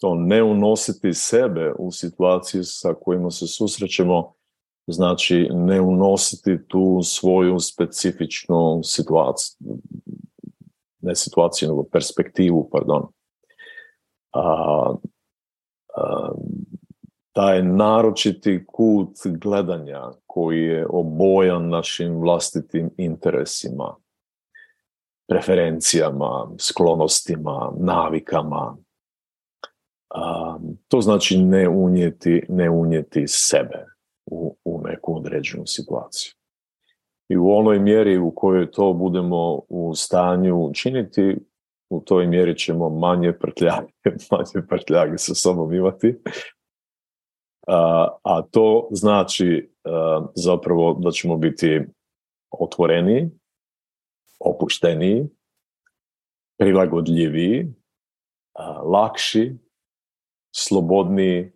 To 0.00 0.14
ne 0.14 0.42
unositi 0.42 1.14
sebe 1.14 1.72
u 1.78 1.90
situacije 1.90 2.64
sa 2.64 2.94
kojima 2.94 3.30
se 3.30 3.46
susrećemo 3.46 4.34
znači 4.86 5.48
ne 5.52 5.80
unositi 5.80 6.58
tu 6.68 7.00
svoju 7.02 7.60
specifičnu 7.60 8.80
situaciju, 8.84 9.56
ne 11.00 11.14
situaciju, 11.14 11.68
nego 11.68 11.84
perspektivu, 11.92 12.68
pardon. 12.72 13.06
A, 14.32 14.94
a, 15.94 16.32
taj 17.34 17.62
naročiti 17.62 18.64
kut 18.66 19.16
gledanja 19.24 20.02
koji 20.26 20.60
je 20.60 20.86
obojan 20.90 21.68
našim 21.68 22.20
vlastitim 22.20 22.90
interesima, 22.96 23.94
preferencijama, 25.28 26.48
sklonostima, 26.58 27.72
navikama. 27.78 28.76
To 30.88 31.00
znači 31.00 31.38
ne 31.38 31.68
unijeti, 31.68 32.46
ne 32.48 32.70
unijeti 32.70 33.24
sebe 33.26 33.86
u, 34.26 34.56
u 34.64 34.80
neku 34.84 35.16
određenu 35.16 35.66
situaciju. 35.66 36.32
I 37.28 37.36
u 37.36 37.50
onoj 37.50 37.78
mjeri 37.78 38.18
u 38.18 38.32
kojoj 38.34 38.70
to 38.70 38.92
budemo 38.92 39.60
u 39.68 39.94
stanju 39.94 40.56
učiniti, 40.56 41.36
u 41.90 42.00
toj 42.00 42.26
mjeri 42.26 42.58
ćemo 42.58 42.88
manje 42.88 43.32
prtljage, 43.32 43.92
manje 44.30 44.66
prtljage 44.68 45.18
sa 45.18 45.34
sobom 45.34 45.74
imati. 45.74 46.14
A, 47.66 48.42
to 48.50 48.88
znači 48.90 49.70
a, 49.84 50.26
zapravo 50.34 50.94
da 51.00 51.10
ćemo 51.10 51.36
biti 51.36 51.80
otvoreniji, 52.50 53.30
opušteniji, 54.40 55.28
prilagodljiviji, 56.58 57.74
a, 58.54 58.82
lakši, 58.82 59.58
slobodniji, 60.56 61.52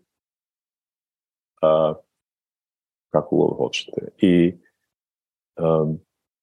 a, 1.62 1.94
kako 3.12 3.36
god 3.36 3.56
hoćete. 3.56 4.08
I 4.18 4.54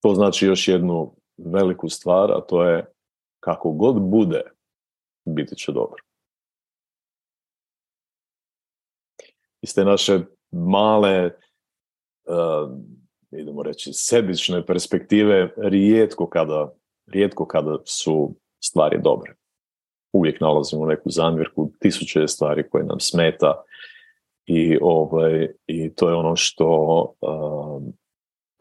to 0.01 0.13
znači 0.15 0.45
još 0.45 0.67
jednu 0.67 1.15
veliku 1.38 1.89
stvar, 1.89 2.32
a 2.32 2.41
to 2.41 2.63
je 2.63 2.86
kako 3.39 3.71
god 3.71 4.01
bude, 4.01 4.41
biti 5.25 5.56
će 5.56 5.71
dobro. 5.71 6.05
Iz 9.65 9.75
te 9.75 9.86
naše 9.86 10.19
male, 10.51 11.25
uh, 11.25 12.69
idemo 13.32 13.63
reći, 13.63 13.93
sebične 13.93 14.65
perspektive, 14.65 15.54
rijetko 15.58 16.30
kada, 16.30 16.73
rijetko 17.08 17.45
kada 17.45 17.78
su 17.86 18.36
stvari 18.63 18.99
dobre. 19.04 19.34
Uvijek 20.13 20.41
nalazimo 20.41 20.86
neku 20.86 21.10
zamjerku, 21.10 21.71
tisuće 21.80 22.28
stvari 22.28 22.69
koje 22.69 22.84
nam 22.84 22.99
smeta, 22.99 23.63
i, 24.45 24.78
ovaj, 24.82 25.47
i 25.67 25.95
to 25.95 26.10
je 26.10 26.15
ono 26.15 26.36
što 26.36 26.67
um, 27.21 27.93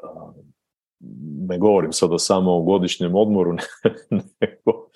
um, 0.02 0.34
ne 1.48 1.58
govorim 1.58 1.92
sada 1.92 2.18
samo 2.18 2.56
o 2.56 2.62
godišnjem 2.62 3.14
odmoru, 3.14 3.52
nego, 4.40 4.88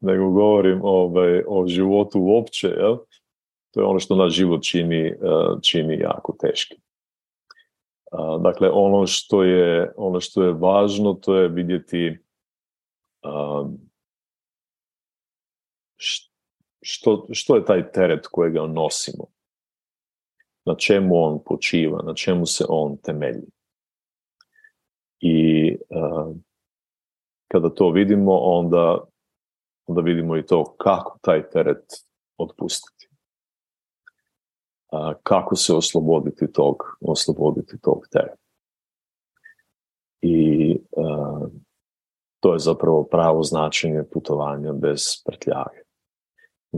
nego 0.00 0.30
govorim 0.30 0.80
ovaj, 0.82 1.42
o 1.48 1.66
životu 1.66 2.20
uopće. 2.20 2.68
Jel? 2.68 2.96
To 3.72 3.80
je 3.80 3.86
ono 3.86 4.00
što 4.00 4.16
naš 4.16 4.32
život 4.32 4.62
čini, 4.62 5.12
uh, 5.12 5.60
čini 5.62 5.98
jako 5.98 6.36
teški. 6.40 6.76
Dakle, 8.42 8.70
ono 8.70 9.06
što, 9.06 9.42
je, 9.42 9.92
ono 9.96 10.20
što 10.20 10.42
je 10.42 10.52
važno, 10.52 11.14
to 11.14 11.36
je 11.36 11.48
vidjeti 11.48 12.18
što, 16.80 17.26
što 17.30 17.56
je 17.56 17.64
taj 17.64 17.92
teret 17.92 18.26
kojega 18.26 18.66
nosimo 18.66 19.24
na 20.64 20.74
čemu 20.74 21.16
on 21.16 21.40
počiva, 21.44 22.02
na 22.02 22.14
čemu 22.14 22.46
se 22.46 22.64
on 22.68 22.96
temelji. 22.96 23.48
I 25.20 25.68
uh, 25.74 26.36
kada 27.48 27.70
to 27.70 27.90
vidimo, 27.90 28.38
onda, 28.38 29.04
onda 29.86 30.00
vidimo 30.00 30.36
i 30.36 30.46
to 30.46 30.76
kako 30.76 31.18
taj 31.22 31.50
teret 31.50 31.84
otpustiti 32.36 33.01
kako 35.22 35.56
se 35.56 35.74
osloboditi 35.74 36.52
tog, 36.52 36.76
osloboditi 37.00 37.80
tog 37.80 38.06
tereta. 38.10 38.36
I 40.20 40.78
a, 40.96 41.48
to 42.40 42.52
je 42.52 42.58
zapravo 42.58 43.04
pravo 43.04 43.42
značenje 43.42 44.04
putovanja 44.12 44.72
bez 44.72 45.02
prtljage. 45.24 45.78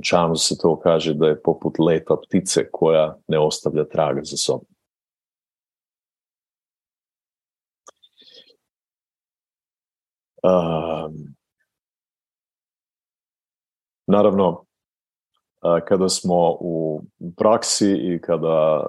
Čamo 0.02 0.36
se 0.36 0.58
to 0.58 0.80
kaže 0.80 1.14
da 1.14 1.26
je 1.26 1.42
poput 1.42 1.78
leta 1.78 2.16
ptice 2.16 2.70
koja 2.70 3.16
ne 3.28 3.38
ostavlja 3.38 3.84
traga 3.84 4.20
za 4.24 4.36
sobom. 4.36 4.66
Um, 10.42 11.34
naravno, 14.06 14.64
kada 15.88 16.08
smo 16.08 16.56
u 16.60 17.02
praksi 17.36 17.92
i 17.92 18.20
kada, 18.20 18.86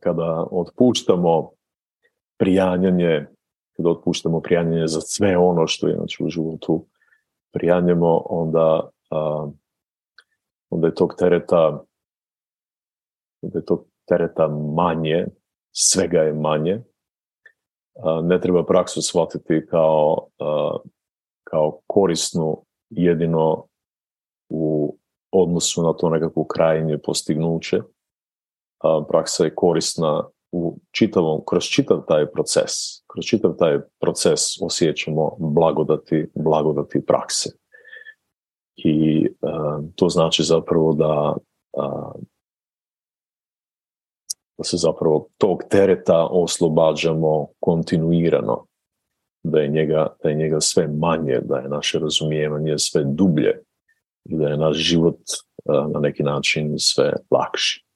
kada 0.00 0.46
otpuštamo 0.50 1.50
prijanjanje, 2.38 3.26
kada 3.76 3.90
otpuštamo 3.90 4.40
prijanjanje 4.40 4.86
za 4.86 5.00
sve 5.00 5.36
ono 5.36 5.66
što 5.66 5.88
inače 5.88 6.24
u 6.24 6.28
životu 6.28 6.86
prijanjemo, 7.52 8.22
onda, 8.24 8.90
onda 10.70 10.86
je 10.86 10.94
tog 10.94 11.14
tereta 11.18 11.82
da 13.42 13.58
je 13.58 13.64
tog 13.64 13.84
tereta 14.08 14.48
manje, 14.74 15.26
svega 15.72 16.18
je 16.18 16.32
manje. 16.32 16.82
Ne 18.22 18.40
treba 18.40 18.64
praksu 18.64 19.02
shvatiti 19.02 19.66
kao, 19.70 20.26
kao 21.44 21.80
korisnu 21.86 22.64
jedino 22.90 23.64
u 24.48 24.85
odnosu 25.30 25.82
na 25.82 25.92
to 25.92 26.10
nekakvo 26.10 26.44
krajnje 26.44 26.98
postignuće. 26.98 27.80
Praksa 29.08 29.44
je 29.44 29.54
korisna 29.54 30.24
u 30.52 30.78
čitavom, 30.90 31.42
kroz 31.46 31.64
čitav 31.64 32.04
taj 32.08 32.26
proces. 32.30 32.72
Kroz 33.12 33.24
čitav 33.24 33.56
taj 33.58 33.78
proces 34.00 34.40
osjećamo 34.62 35.36
blagodati, 35.38 36.26
blagodati 36.34 37.06
prakse. 37.06 37.50
I 38.76 39.26
to 39.96 40.08
znači 40.08 40.42
zapravo 40.42 40.92
da 40.92 41.36
da 44.58 44.64
se 44.64 44.76
zapravo 44.76 45.28
tog 45.38 45.62
tereta 45.70 46.26
oslobađamo 46.30 47.48
kontinuirano, 47.60 48.66
da 49.42 49.60
je 49.60 49.68
njega, 49.68 50.16
da 50.22 50.28
je 50.28 50.34
njega 50.34 50.60
sve 50.60 50.88
manje, 50.88 51.40
da 51.44 51.56
je 51.56 51.68
naše 51.68 51.98
razumijevanje 51.98 52.78
sve 52.78 53.04
dublje 53.04 53.62
i 54.28 54.36
da 54.36 54.48
je 54.48 54.56
naš 54.56 54.76
život 54.76 55.18
na 55.94 56.00
neki 56.00 56.22
način 56.22 56.74
sve 56.78 57.12
lakši. 57.30 57.86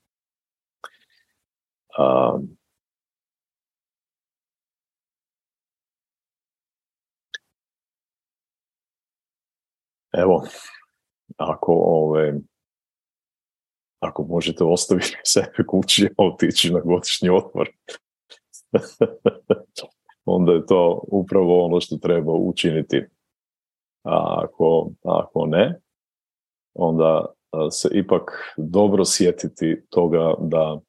Evo, 10.13 10.43
ako 11.37 11.73
ove, 11.73 12.35
ako 14.01 14.23
možete 14.23 14.65
ostaviti 14.65 15.17
sebe 15.33 15.65
kući, 15.67 16.09
otići 16.17 16.73
na 16.73 16.81
godišnji 16.81 17.29
odmor, 17.29 17.69
onda 20.25 20.53
je 20.53 20.67
to 20.67 21.05
upravo 21.09 21.65
ono 21.65 21.81
što 21.81 21.97
treba 21.97 22.33
učiniti. 22.33 23.05
A 24.05 24.45
ako, 24.45 24.91
ako 25.05 25.47
ne, 25.47 25.81
onda 26.75 27.27
se 27.71 27.89
ipak 27.93 28.55
dobro 28.57 29.05
sjetiti 29.05 29.83
toga 29.91 30.35
da 30.39 30.81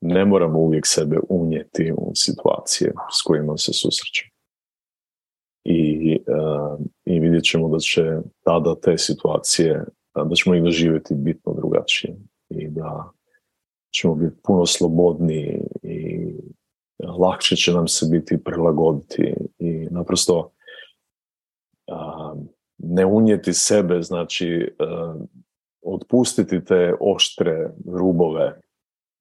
ne 0.00 0.24
moramo 0.24 0.58
uvijek 0.58 0.86
sebe 0.86 1.18
unijeti 1.28 1.92
u 1.96 2.12
situacije 2.14 2.92
s 3.12 3.22
kojima 3.22 3.56
se 3.56 3.72
susrećemo. 3.72 4.30
I, 5.64 6.18
I 7.04 7.20
vidjet 7.20 7.44
ćemo 7.44 7.68
da 7.68 7.78
će 7.78 8.02
tada 8.44 8.74
te 8.74 8.98
situacije, 8.98 9.84
da 10.14 10.34
ćemo 10.34 10.54
ih 10.54 10.62
doživjeti 10.62 11.14
bitno 11.14 11.52
drugačije 11.52 12.16
i 12.48 12.68
da 12.68 13.10
ćemo 13.94 14.14
biti 14.14 14.36
puno 14.42 14.66
slobodniji 14.66 15.60
i 15.82 16.30
lakše 17.18 17.56
će 17.56 17.72
nam 17.72 17.88
se 17.88 18.06
biti 18.10 18.44
prilagoditi 18.44 19.34
i 19.58 19.88
naprosto 19.90 20.50
ne 22.78 23.06
unijeti 23.06 23.52
sebe, 23.52 24.02
znači 24.02 24.76
otpustiti 25.82 26.64
te 26.64 26.94
oštre 27.00 27.70
rubove 27.86 28.60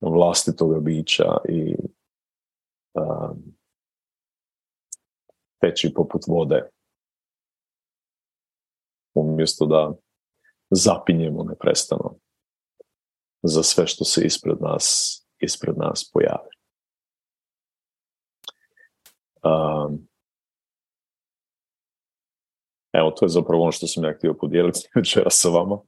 vlastitoga 0.02 0.80
bića 0.80 1.38
i 1.50 1.76
teći 5.62 5.94
poput 5.94 6.22
vode 6.28 6.70
umjesto 9.14 9.66
da 9.66 9.94
zapinjemo 10.70 11.44
neprestano 11.44 12.16
za 13.44 13.64
sve 13.64 13.88
što 13.88 14.06
se 14.06 14.26
ispred 14.26 14.58
nas, 14.62 15.18
ispred 15.40 15.78
nas 15.78 16.12
pojavi. 16.14 16.50
Um, 19.44 20.08
evo, 22.94 23.12
to 23.12 23.26
je 23.26 23.30
zapravo 23.30 23.64
ono 23.64 23.72
što 23.72 23.88
sam 23.88 24.04
ja 24.04 24.14
htio 24.14 24.34
podijeliti 24.34 24.80
večeras 24.96 25.34
sa 25.42 25.50
vama. 25.50 25.80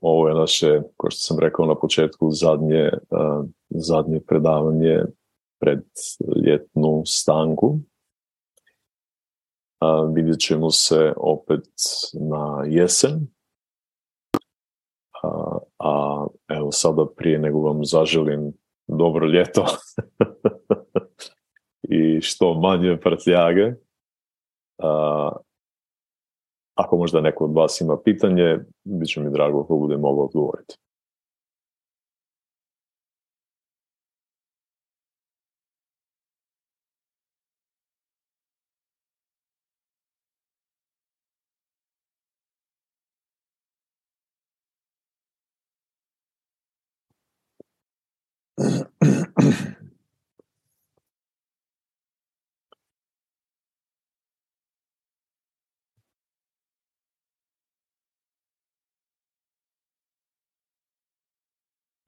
Ovo 0.00 0.28
je 0.28 0.34
naše, 0.34 0.80
kao 0.96 1.10
što 1.10 1.20
sam 1.20 1.38
rekao 1.38 1.66
na 1.66 1.74
početku, 1.74 2.30
zadnje, 2.30 2.90
zadnje 3.68 4.20
predavanje 4.20 5.02
pred 5.60 5.84
ljetnu 6.46 7.02
stanku. 7.06 7.78
Vidjet 10.14 10.38
ćemo 10.40 10.70
se 10.70 11.12
opet 11.16 11.64
na 12.12 12.64
jesen 12.66 13.26
a, 15.22 15.58
a 15.78 16.26
evo 16.48 16.72
sada 16.72 17.06
prije 17.16 17.38
nego 17.38 17.60
vam 17.60 17.84
zaželim 17.84 18.52
dobro 18.86 19.26
ljeto 19.26 19.66
i 21.98 22.20
što 22.20 22.54
manje 22.54 22.96
prtljage. 23.02 23.72
Ako 26.74 26.96
možda 26.96 27.20
neko 27.20 27.44
od 27.44 27.54
vas 27.54 27.80
ima 27.80 27.96
pitanje, 28.04 28.58
bit 28.84 29.08
će 29.08 29.20
mi 29.20 29.30
drago 29.30 29.60
ako 29.60 29.76
bude 29.76 29.96
mogao 29.96 30.24
odgovoriti. 30.24 30.76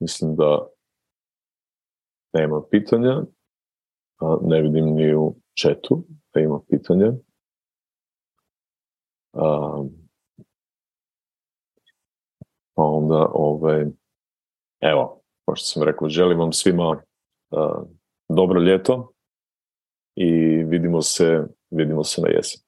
Mislim 0.08 0.36
da 0.36 0.68
nema 2.32 2.62
pitanja, 2.70 3.22
a 4.20 4.38
ne 4.42 4.62
vidim 4.62 4.84
ni 4.84 5.14
u 5.14 5.34
četu 5.54 6.04
da 6.34 6.40
ima 6.40 6.60
pitanja. 6.68 7.12
A, 9.32 9.82
pa 12.74 12.82
onda, 12.82 13.30
ovaj, 13.32 13.86
evo, 14.80 15.22
kao 15.44 15.56
što 15.56 15.64
sam 15.66 15.82
rekao, 15.82 16.08
želim 16.08 16.38
vam 16.38 16.52
svima 16.52 17.02
dobro 18.28 18.60
ljeto 18.60 19.12
i 20.14 20.30
vidimo 20.64 21.02
se, 21.02 21.44
vidimo 21.70 22.04
se 22.04 22.20
na 22.22 22.28
jesen. 22.28 22.67